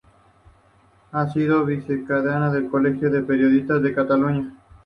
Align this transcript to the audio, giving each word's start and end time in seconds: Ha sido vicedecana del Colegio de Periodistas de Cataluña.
Ha 1.11 1.29
sido 1.29 1.63
vicedecana 1.63 2.51
del 2.51 2.71
Colegio 2.71 3.11
de 3.11 3.21
Periodistas 3.21 3.83
de 3.83 3.93
Cataluña. 3.93 4.51